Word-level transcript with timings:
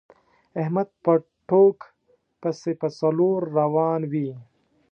احمد 0.61 0.87
په 1.03 1.13
ټوک 1.47 1.77
پسې 2.41 2.71
په 2.81 2.87
څلور 2.99 3.39
روان 3.59 4.01
وي. 4.11 4.29